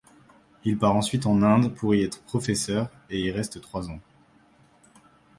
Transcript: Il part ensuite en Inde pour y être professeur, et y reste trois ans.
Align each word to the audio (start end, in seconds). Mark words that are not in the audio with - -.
Il 0.65 0.79
part 0.79 0.95
ensuite 0.95 1.27
en 1.27 1.43
Inde 1.43 1.75
pour 1.75 1.93
y 1.93 2.01
être 2.01 2.23
professeur, 2.23 2.89
et 3.11 3.21
y 3.21 3.29
reste 3.31 3.61
trois 3.61 3.87
ans. 3.91 3.99